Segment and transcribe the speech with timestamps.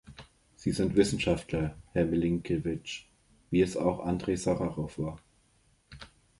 [0.55, 3.05] Sie sind Wissenschaftler, Herr Milinkewitsch,
[3.51, 5.19] wie es auch Andrej Sacharow war.